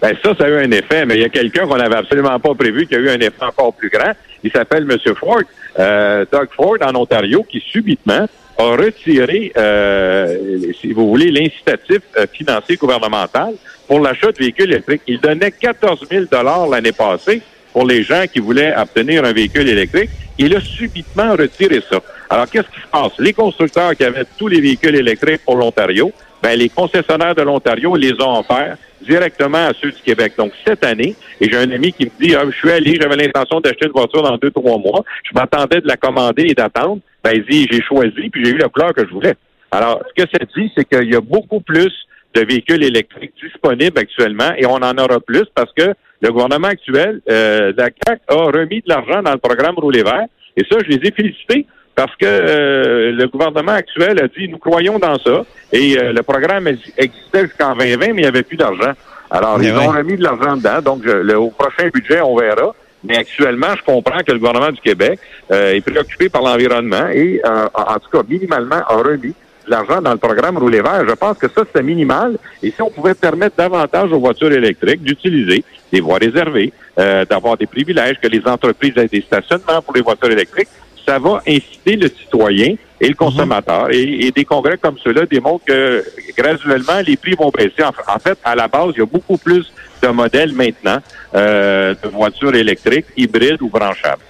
Ben 0.00 0.14
ça, 0.22 0.36
ça 0.38 0.44
a 0.44 0.48
eu 0.48 0.58
un 0.58 0.70
effet, 0.70 1.04
mais 1.04 1.16
il 1.16 1.22
y 1.22 1.24
a 1.24 1.28
quelqu'un 1.30 1.66
qu'on 1.66 1.78
n'avait 1.78 1.96
absolument 1.96 2.38
pas 2.38 2.54
prévu 2.54 2.86
qui 2.86 2.94
a 2.94 2.98
eu 2.98 3.08
un 3.08 3.18
effet 3.18 3.42
encore 3.42 3.74
plus 3.74 3.90
grand. 3.90 4.12
Il 4.46 4.52
s'appelle 4.52 4.86
M. 4.88 5.14
Ford, 5.16 5.42
euh, 5.76 6.24
Doug 6.30 6.48
Ford 6.56 6.76
en 6.80 6.94
Ontario, 6.94 7.44
qui 7.48 7.58
subitement 7.58 8.28
a 8.58 8.62
retiré, 8.62 9.52
euh, 9.56 10.72
si 10.80 10.92
vous 10.92 11.08
voulez, 11.08 11.32
l'incitatif 11.32 11.98
euh, 12.16 12.26
financier 12.32 12.76
gouvernemental 12.76 13.54
pour 13.88 13.98
l'achat 13.98 14.30
de 14.30 14.38
véhicules 14.38 14.70
électriques. 14.70 15.02
Il 15.08 15.18
donnait 15.18 15.50
14 15.50 16.06
000 16.08 16.26
l'année 16.70 16.92
passée 16.92 17.42
pour 17.72 17.84
les 17.84 18.04
gens 18.04 18.24
qui 18.32 18.38
voulaient 18.38 18.72
obtenir 18.76 19.24
un 19.24 19.32
véhicule 19.32 19.68
électrique. 19.68 20.10
Il 20.38 20.54
a 20.54 20.60
subitement 20.60 21.32
retiré 21.32 21.82
ça. 21.90 22.00
Alors, 22.30 22.48
qu'est-ce 22.48 22.68
qui 22.68 22.80
se 22.80 22.88
passe? 22.90 23.18
Les 23.18 23.32
constructeurs 23.32 23.96
qui 23.96 24.04
avaient 24.04 24.26
tous 24.38 24.46
les 24.46 24.60
véhicules 24.60 24.94
électriques 24.94 25.40
pour 25.44 25.56
l'Ontario, 25.56 26.12
ben, 26.40 26.56
les 26.56 26.68
concessionnaires 26.68 27.34
de 27.34 27.42
l'Ontario 27.42 27.96
les 27.96 28.12
ont 28.20 28.38
offerts 28.38 28.76
directement 29.02 29.66
à 29.68 29.72
ceux 29.80 29.90
du 29.90 30.02
Québec. 30.02 30.34
Donc, 30.36 30.52
cette 30.66 30.84
année, 30.84 31.14
et 31.40 31.50
j'ai 31.50 31.56
un 31.56 31.70
ami 31.70 31.92
qui 31.92 32.06
me 32.06 32.10
dit, 32.20 32.34
ah, 32.34 32.44
je 32.46 32.56
suis 32.56 32.70
allé, 32.70 32.98
j'avais 33.00 33.16
l'intention 33.16 33.60
d'acheter 33.60 33.86
une 33.86 33.92
voiture 33.92 34.22
dans 34.22 34.36
deux, 34.36 34.50
trois 34.50 34.78
mois. 34.78 35.04
Je 35.24 35.34
m'attendais 35.34 35.80
de 35.80 35.88
la 35.88 35.96
commander 35.96 36.46
et 36.48 36.54
d'attendre. 36.54 37.00
Ben, 37.22 37.32
il 37.34 37.44
dit, 37.44 37.68
j'ai 37.70 37.82
choisi, 37.82 38.30
puis 38.30 38.44
j'ai 38.44 38.52
eu 38.52 38.58
la 38.58 38.68
couleur 38.68 38.94
que 38.94 39.06
je 39.06 39.12
voulais. 39.12 39.34
Alors, 39.70 40.02
ce 40.08 40.22
que 40.22 40.28
ça 40.30 40.44
dit, 40.56 40.70
c'est 40.76 40.84
qu'il 40.84 41.12
y 41.12 41.16
a 41.16 41.20
beaucoup 41.20 41.60
plus 41.60 41.92
de 42.34 42.40
véhicules 42.42 42.82
électriques 42.84 43.32
disponibles 43.42 43.98
actuellement 43.98 44.52
et 44.56 44.66
on 44.66 44.76
en 44.76 44.98
aura 44.98 45.20
plus 45.20 45.44
parce 45.54 45.72
que 45.72 45.94
le 46.20 46.30
gouvernement 46.30 46.68
actuel, 46.68 47.20
euh, 47.28 47.72
la 47.76 47.88
CAQ, 48.06 48.20
a 48.28 48.34
remis 48.34 48.80
de 48.80 48.88
l'argent 48.88 49.22
dans 49.22 49.32
le 49.32 49.38
programme 49.38 49.74
Rouler 49.76 50.02
vert. 50.02 50.26
Et 50.56 50.64
ça, 50.70 50.78
je 50.82 50.88
les 50.88 51.08
ai 51.08 51.12
félicités 51.12 51.66
parce 51.96 52.14
que 52.16 52.26
euh, 52.26 53.10
le 53.10 53.26
gouvernement 53.26 53.72
actuel 53.72 54.22
a 54.22 54.28
dit, 54.28 54.48
nous 54.48 54.58
croyons 54.58 54.98
dans 54.98 55.18
ça, 55.18 55.44
et 55.72 55.98
euh, 55.98 56.12
le 56.12 56.22
programme 56.22 56.68
existait 56.68 57.46
jusqu'en 57.46 57.74
2020, 57.74 58.08
mais 58.08 58.12
il 58.12 58.16
n'y 58.16 58.26
avait 58.26 58.42
plus 58.42 58.58
d'argent. 58.58 58.92
Alors, 59.30 59.60
ils 59.60 59.72
ont 59.72 59.88
remis 59.88 60.16
de 60.16 60.22
l'argent 60.22 60.56
dedans, 60.56 60.82
donc 60.82 61.04
le, 61.04 61.36
au 61.36 61.50
prochain 61.50 61.88
budget, 61.92 62.20
on 62.20 62.36
verra. 62.36 62.74
Mais 63.02 63.16
actuellement, 63.16 63.74
je 63.76 63.82
comprends 63.82 64.20
que 64.20 64.30
le 64.30 64.38
gouvernement 64.38 64.70
du 64.70 64.80
Québec 64.80 65.18
euh, 65.50 65.72
est 65.72 65.80
préoccupé 65.80 66.28
par 66.28 66.42
l'environnement 66.42 67.08
et, 67.12 67.40
en 67.44 67.94
tout 67.94 68.10
cas, 68.12 68.22
minimalement, 68.28 68.82
a 68.86 68.96
remis 68.96 69.34
de 69.64 69.70
l'argent 69.70 70.02
dans 70.02 70.12
le 70.12 70.18
programme 70.18 70.58
Rouler 70.58 70.82
Vert. 70.82 71.04
Je 71.08 71.14
pense 71.14 71.38
que 71.38 71.48
ça, 71.48 71.62
c'est 71.74 71.82
minimal. 71.82 72.36
Et 72.62 72.70
si 72.70 72.82
on 72.82 72.90
pouvait 72.90 73.14
permettre 73.14 73.56
davantage 73.56 74.12
aux 74.12 74.20
voitures 74.20 74.52
électriques 74.52 75.02
d'utiliser 75.02 75.64
des 75.92 76.00
voies 76.00 76.18
réservées, 76.18 76.72
d'avoir 76.96 77.56
des 77.56 77.66
privilèges, 77.66 78.18
que 78.20 78.28
les 78.28 78.42
entreprises 78.46 78.96
aient 78.96 79.08
des 79.08 79.22
stationnements 79.22 79.82
pour 79.82 79.94
les 79.94 80.02
voitures 80.02 80.30
électriques, 80.30 80.68
ça 81.06 81.18
va 81.18 81.42
inciter 81.46 81.96
le 81.96 82.08
citoyen 82.08 82.74
et 83.00 83.08
le 83.08 83.14
consommateur. 83.14 83.88
et, 83.92 84.30
des 84.34 84.44
congrès 84.44 84.78
comme 84.78 84.96
ceux-là 85.02 85.26
démontrent 85.26 85.64
que 85.64 86.04
graduellement, 86.36 87.00
les 87.06 87.16
prix 87.16 87.34
vont 87.34 87.50
baisser. 87.50 87.82
En, 87.82 88.18
fait, 88.18 88.38
à 88.44 88.54
la 88.54 88.68
base, 88.68 88.92
il 88.96 89.00
y 89.00 89.02
a 89.02 89.06
beaucoup 89.06 89.36
plus 89.36 89.72
de 90.02 90.08
modèles 90.08 90.52
maintenant 90.52 90.98
euh, 91.34 91.94
de 92.02 92.08
voitures 92.08 92.54
électriques, 92.54 93.06
hybrides 93.16 93.62
ou 93.62 93.68
branchables. 93.68 94.22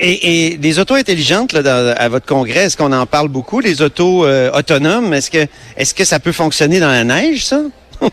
Et, 0.00 0.56
des 0.58 0.78
autos 0.80 0.94
intelligentes 0.94 1.52
là, 1.52 1.92
à 1.92 2.08
votre 2.08 2.26
congrès, 2.26 2.64
est-ce 2.64 2.76
qu'on 2.76 2.92
en 2.92 3.06
parle 3.06 3.28
beaucoup, 3.28 3.60
les 3.60 3.80
autos 3.80 4.26
euh, 4.26 4.50
autonomes? 4.52 5.14
Est-ce 5.14 5.30
que 5.30 5.46
est-ce 5.76 5.94
que 5.94 6.04
ça 6.04 6.18
peut 6.18 6.32
fonctionner 6.32 6.80
dans 6.80 6.90
la 6.90 7.04
neige, 7.04 7.44
ça? 7.44 7.62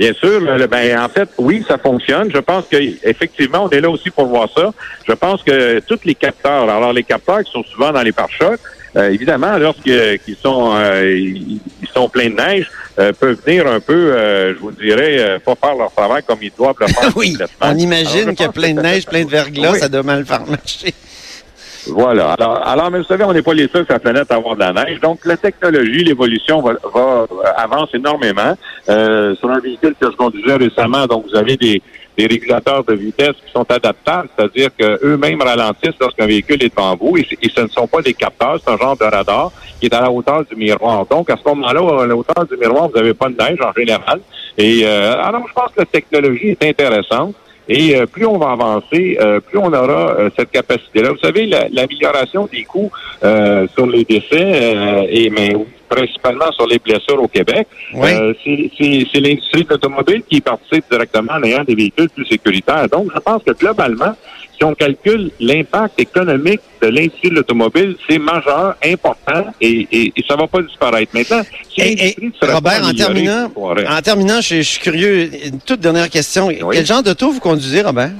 Bien 0.00 0.14
sûr, 0.14 0.40
ben, 0.66 0.98
en 0.98 1.10
fait, 1.10 1.28
oui, 1.36 1.62
ça 1.68 1.76
fonctionne. 1.76 2.30
Je 2.34 2.38
pense 2.38 2.64
qu'effectivement, 2.70 3.64
on 3.64 3.68
est 3.68 3.82
là 3.82 3.90
aussi 3.90 4.08
pour 4.08 4.24
voir 4.24 4.48
ça. 4.56 4.72
Je 5.06 5.12
pense 5.12 5.42
que 5.42 5.78
tous 5.80 5.98
les 6.06 6.14
capteurs, 6.14 6.70
alors 6.70 6.94
les 6.94 7.02
capteurs 7.02 7.44
qui 7.44 7.52
sont 7.52 7.62
souvent 7.64 7.92
dans 7.92 8.00
les 8.00 8.12
pare-chocs, 8.12 8.60
euh, 8.96 9.10
évidemment, 9.10 9.58
lorsqu'ils 9.58 10.36
sont 10.42 10.72
euh, 10.74 11.14
ils 11.14 11.60
sont 11.92 12.08
pleins 12.08 12.30
de 12.30 12.34
neige, 12.34 12.70
euh, 12.98 13.12
peuvent 13.12 13.38
venir 13.44 13.66
un 13.66 13.78
peu, 13.78 14.14
je 14.54 14.58
vous 14.58 14.72
dirais, 14.72 15.38
pas 15.44 15.54
faire 15.54 15.76
leur 15.76 15.92
travail 15.92 16.22
comme 16.26 16.38
ils 16.40 16.52
doivent 16.56 16.76
le 16.80 16.86
faire. 16.86 17.10
oui, 17.14 17.36
on 17.60 17.76
imagine 17.76 18.34
qu'il 18.34 18.46
y 18.46 18.48
a 18.48 18.52
plein 18.52 18.72
de 18.72 18.80
neige, 18.80 19.04
plein 19.04 19.26
de 19.26 19.30
verglas, 19.30 19.74
ça 19.74 19.90
doit 19.90 20.02
mal 20.02 20.24
faire 20.24 20.46
marcher. 20.46 20.94
Voilà. 21.86 22.32
Alors, 22.32 22.66
alors, 22.66 22.90
mais 22.90 22.98
vous 22.98 23.04
savez, 23.04 23.24
on 23.24 23.32
n'est 23.32 23.42
pas 23.42 23.54
les 23.54 23.68
seuls 23.68 23.84
sur 23.84 23.94
la 23.94 24.00
planète 24.00 24.30
à 24.30 24.36
avoir 24.36 24.54
de 24.54 24.60
la 24.60 24.72
neige. 24.72 25.00
Donc, 25.00 25.24
la 25.24 25.36
technologie, 25.36 26.04
l'évolution 26.04 26.60
va, 26.60 26.74
va 26.92 27.26
avance 27.56 27.88
énormément. 27.94 28.56
Euh, 28.88 29.34
sur 29.36 29.50
un 29.50 29.60
véhicule 29.60 29.94
que 30.00 30.10
je 30.10 30.16
conduisais 30.16 30.56
récemment, 30.56 31.06
donc 31.06 31.26
vous 31.28 31.36
avez 31.36 31.56
des, 31.56 31.82
des 32.16 32.26
régulateurs 32.26 32.84
de 32.84 32.94
vitesse 32.94 33.36
qui 33.44 33.52
sont 33.52 33.70
adaptables, 33.70 34.28
c'est-à-dire 34.36 34.70
qu'eux-mêmes 34.76 35.40
ralentissent 35.40 35.98
lorsqu'un 36.00 36.26
véhicule 36.26 36.62
est 36.62 36.74
devant 36.74 36.96
vous 36.96 37.16
et, 37.16 37.26
ce 37.54 37.60
ne 37.60 37.68
sont 37.68 37.86
pas 37.86 38.02
des 38.02 38.14
capteurs, 38.14 38.58
c'est 38.62 38.70
un 38.70 38.76
genre 38.76 38.96
de 38.96 39.04
radar 39.04 39.52
qui 39.78 39.86
est 39.86 39.94
à 39.94 40.02
la 40.02 40.10
hauteur 40.10 40.44
du 40.44 40.56
miroir. 40.56 41.06
Donc, 41.06 41.30
à 41.30 41.36
ce 41.36 41.48
moment-là, 41.48 41.80
à 42.02 42.06
la 42.06 42.16
hauteur 42.16 42.44
du 42.46 42.56
miroir, 42.56 42.88
vous 42.88 42.96
n'avez 42.96 43.14
pas 43.14 43.28
de 43.28 43.36
neige 43.36 43.58
en 43.62 43.72
général. 43.72 44.20
Et 44.58 44.82
euh, 44.84 45.22
alors, 45.22 45.46
je 45.48 45.52
pense 45.54 45.70
que 45.70 45.80
la 45.80 45.86
technologie 45.86 46.50
est 46.50 46.64
intéressante. 46.64 47.34
Et 47.72 47.94
euh, 47.94 48.04
plus 48.04 48.26
on 48.26 48.36
va 48.36 48.50
avancer, 48.50 49.16
euh, 49.20 49.38
plus 49.38 49.56
on 49.56 49.68
aura 49.68 50.16
euh, 50.18 50.30
cette 50.36 50.50
capacité-là. 50.50 51.12
Vous 51.12 51.18
savez, 51.18 51.46
l'amélioration 51.46 52.48
des 52.52 52.64
coûts 52.64 52.90
sur 53.22 53.86
les 53.86 54.04
décès 54.04 55.06
et 55.08 55.30
mais 55.30 55.54
principalement 55.88 56.50
sur 56.52 56.66
les 56.66 56.78
blessures 56.78 57.22
au 57.22 57.28
Québec, 57.28 57.68
c'est 57.92 59.20
l'industrie 59.20 59.64
de 59.64 59.68
l'automobile 59.70 60.22
qui 60.28 60.40
participe 60.40 60.84
directement 60.90 61.34
en 61.34 61.42
ayant 61.44 61.62
des 61.62 61.74
véhicules 61.76 62.10
plus 62.10 62.26
sécuritaires. 62.26 62.88
Donc, 62.88 63.08
je 63.14 63.20
pense 63.20 63.42
que 63.44 63.52
globalement, 63.52 64.14
si 64.60 64.64
on 64.64 64.74
calcule 64.74 65.30
l'impact 65.40 65.98
économique 65.98 66.60
de 66.82 66.88
l'industrie 66.88 67.30
de 67.30 67.36
l'automobile, 67.36 67.96
c'est 68.08 68.18
majeur, 68.18 68.76
important 68.84 69.46
et, 69.60 69.88
et, 69.90 70.12
ça 70.28 70.36
va 70.36 70.46
pas 70.46 70.60
disparaître. 70.60 71.12
Maintenant, 71.14 71.42
si 71.74 72.14
Robert, 72.42 72.84
en 72.84 72.92
terminant, 72.92 73.50
en 73.56 74.02
terminant, 74.02 74.40
je, 74.40 74.60
suis 74.60 74.80
curieux, 74.80 75.30
une 75.46 75.60
toute 75.60 75.80
dernière 75.80 76.10
question. 76.10 76.48
Quel 76.72 76.86
genre 76.86 77.02
d'auto 77.02 77.30
vous 77.30 77.40
conduisez, 77.40 77.80
Robert? 77.80 78.10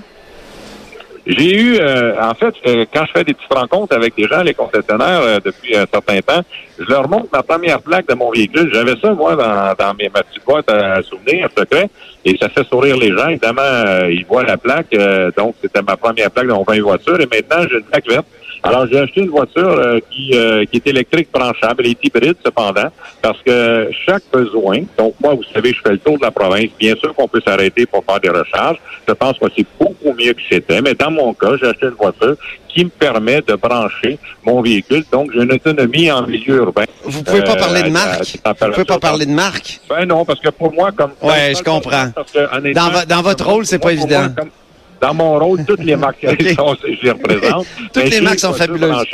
J'ai 1.26 1.54
eu, 1.54 1.76
euh, 1.78 2.14
en 2.20 2.34
fait, 2.34 2.54
euh, 2.66 2.86
quand 2.92 3.04
je 3.06 3.12
fais 3.12 3.24
des 3.24 3.34
petites 3.34 3.52
rencontres 3.52 3.94
avec 3.94 4.16
des 4.16 4.24
gens, 4.24 4.42
les 4.42 4.54
concessionnaires, 4.54 5.20
euh, 5.20 5.38
depuis 5.44 5.76
un 5.76 5.84
certain 5.86 6.20
temps, 6.20 6.42
je 6.78 6.84
leur 6.86 7.08
montre 7.08 7.26
ma 7.32 7.42
première 7.42 7.80
plaque 7.82 8.08
de 8.08 8.14
mon 8.14 8.30
véhicule. 8.30 8.70
J'avais 8.72 8.96
ça, 8.96 9.12
moi, 9.12 9.36
dans, 9.36 9.74
dans 9.78 9.94
mes, 9.94 10.08
ma 10.08 10.22
petite 10.22 10.44
boîte 10.46 10.70
à 10.70 11.02
souvenirs 11.02 11.48
secret, 11.56 11.90
et 12.24 12.36
ça 12.38 12.48
fait 12.48 12.64
sourire 12.66 12.96
les 12.96 13.10
gens. 13.14 13.28
Évidemment, 13.28 14.06
ils 14.08 14.24
voient 14.24 14.44
la 14.44 14.56
plaque, 14.56 14.96
donc 15.36 15.56
c'était 15.60 15.82
ma 15.82 15.96
première 15.96 16.30
plaque 16.30 16.46
de 16.46 16.52
mon 16.52 16.64
20 16.64 16.80
voiture, 16.80 17.20
et 17.20 17.26
maintenant, 17.26 17.66
j'ai 17.70 17.78
une 17.78 17.84
plaque 17.84 18.08
verte. 18.08 18.26
Alors, 18.62 18.86
j'ai 18.86 18.98
acheté 18.98 19.22
une 19.22 19.30
voiture 19.30 19.68
euh, 19.68 20.00
qui, 20.10 20.32
euh, 20.34 20.64
qui 20.66 20.76
est 20.76 20.86
électrique 20.86 21.28
branchable. 21.32 21.82
Elle 21.84 21.92
est 21.92 22.04
hybride, 22.04 22.36
cependant, 22.44 22.88
parce 23.22 23.40
que 23.42 23.90
chaque 24.04 24.22
besoin, 24.32 24.82
donc 24.98 25.14
moi, 25.20 25.34
vous 25.34 25.44
savez, 25.54 25.72
je 25.72 25.80
fais 25.80 25.92
le 25.92 25.98
tour 25.98 26.18
de 26.18 26.24
la 26.24 26.30
province. 26.30 26.68
Bien 26.78 26.94
sûr 26.96 27.14
qu'on 27.14 27.28
peut 27.28 27.40
s'arrêter 27.44 27.86
pour 27.86 28.04
faire 28.04 28.20
des 28.20 28.28
recharges. 28.28 28.78
Je 29.08 29.12
pense 29.14 29.38
que 29.38 29.46
c'est 29.56 29.66
beaucoup 29.78 30.12
mieux 30.12 30.34
que 30.34 30.42
c'était. 30.48 30.80
Mais 30.82 30.94
dans 30.94 31.10
mon 31.10 31.32
cas, 31.32 31.56
j'ai 31.58 31.68
acheté 31.68 31.86
une 31.86 31.92
voiture 31.92 32.36
qui 32.68 32.84
me 32.84 32.90
permet 32.90 33.40
de 33.40 33.54
brancher 33.54 34.18
mon 34.44 34.60
véhicule. 34.60 35.04
Donc, 35.10 35.30
j'ai 35.32 35.42
une 35.42 35.52
autonomie 35.52 36.10
en 36.10 36.26
milieu 36.26 36.56
urbain. 36.56 36.84
Vous 37.04 37.22
pouvez 37.22 37.42
pas 37.42 37.56
parler 37.56 37.82
de 37.82 37.88
euh, 37.88 37.92
marque? 37.92 38.38
Vous 38.44 38.72
pouvez 38.72 38.84
pas 38.84 38.98
parler 38.98 39.26
de 39.26 39.32
marque? 39.32 39.80
Ben 39.88 40.04
non, 40.04 40.24
parce 40.24 40.38
que 40.40 40.50
pour 40.50 40.72
moi, 40.72 40.92
comme... 40.92 41.12
Ouais, 41.22 41.54
je 41.56 41.62
comprends. 41.62 42.10
dans, 42.74 43.06
dans 43.08 43.22
votre 43.22 43.46
rôle, 43.48 43.66
c'est 43.66 43.78
pas 43.78 43.92
évident 43.92 44.28
dans 45.00 45.14
mon 45.14 45.38
rôle, 45.38 45.64
toutes 45.64 45.84
les 45.84 45.96
marques 45.96 46.18
okay. 46.28 46.54
je 46.54 47.04
les 47.04 47.10
représente. 47.10 47.66
toutes 47.92 48.10
les 48.10 48.20
marques 48.20 48.40
sont 48.40 48.52
fabuleuses. 48.52 49.06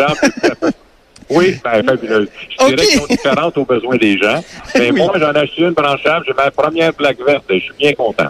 Oui, 1.29 1.57
ben, 1.65 1.83
fabuleuses. 1.85 2.29
Je 2.51 2.67
dirais 2.67 2.87
qu'elles 2.87 3.01
sont 3.01 3.07
différentes 3.07 3.59
aux 3.59 3.65
besoins 3.65 3.97
des 3.97 4.19
gens. 4.19 4.43
Mais 4.79 4.91
moi, 4.93 5.13
j'en 5.17 5.33
ai 5.33 5.39
acheté 5.39 5.63
une 5.63 5.71
branchable. 5.71 6.25
J'ai 6.27 6.35
ma 6.35 6.51
première 6.51 6.95
plaque 6.95 7.19
verte. 7.27 7.45
Je 7.49 7.59
suis 7.59 7.75
bien 7.79 7.93
content. 7.95 8.29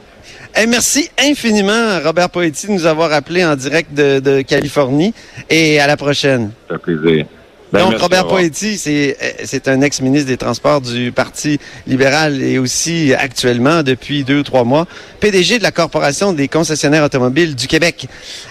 merci 0.69 1.11
infiniment, 1.19 2.01
Robert 2.03 2.31
Poetti, 2.31 2.69
de 2.69 2.73
nous 2.73 2.87
avoir 2.87 3.13
appelé 3.13 3.45
en 3.45 3.55
direct 3.55 3.93
de, 3.93 4.19
de 4.21 4.41
Californie. 4.43 5.13
Et 5.51 5.79
à 5.79 5.87
la 5.87 5.97
prochaine. 5.97 6.53
Ça 6.69 6.79
fait 6.79 6.95
plaisir. 6.95 7.27
Ben, 7.73 7.81
Donc, 7.81 7.99
Robert 7.99 8.29
Poetti, 8.29 8.79
c'est 8.79 9.69
un 9.69 9.81
ex-ministre 9.81 10.29
des 10.29 10.37
Transports 10.37 10.81
du 10.81 11.11
Parti 11.11 11.59
libéral 11.89 12.41
et 12.41 12.59
aussi 12.59 13.13
actuellement, 13.13 13.83
depuis 13.83 14.23
deux 14.23 14.39
ou 14.39 14.43
trois 14.45 14.63
mois, 14.63 14.87
PDG 15.19 15.59
de 15.59 15.65
la 15.65 15.73
Corporation 15.73 16.33
des 16.33 16.47
concessionnaires 16.47 17.03
automobiles 17.03 17.57
du 17.57 17.67
Québec. 17.67 18.07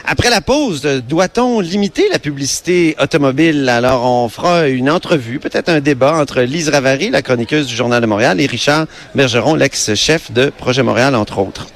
Après 0.05 0.29
la 0.29 0.41
pause, 0.41 0.81
doit-on 1.07 1.61
limiter 1.61 2.03
la 2.11 2.19
publicité 2.19 2.95
automobile? 3.01 3.69
Alors, 3.69 4.03
on 4.05 4.27
fera 4.27 4.67
une 4.67 4.89
entrevue, 4.89 5.39
peut-être 5.39 5.69
un 5.69 5.79
débat 5.79 6.17
entre 6.17 6.41
Lise 6.41 6.67
Ravary, 6.67 7.09
la 7.09 7.21
chroniqueuse 7.21 7.67
du 7.67 7.75
Journal 7.75 8.01
de 8.01 8.07
Montréal, 8.07 8.41
et 8.41 8.47
Richard 8.47 8.85
Bergeron, 9.15 9.55
l'ex-chef 9.55 10.31
de 10.33 10.49
Projet 10.49 10.83
Montréal, 10.83 11.15
entre 11.15 11.39
autres. 11.39 11.67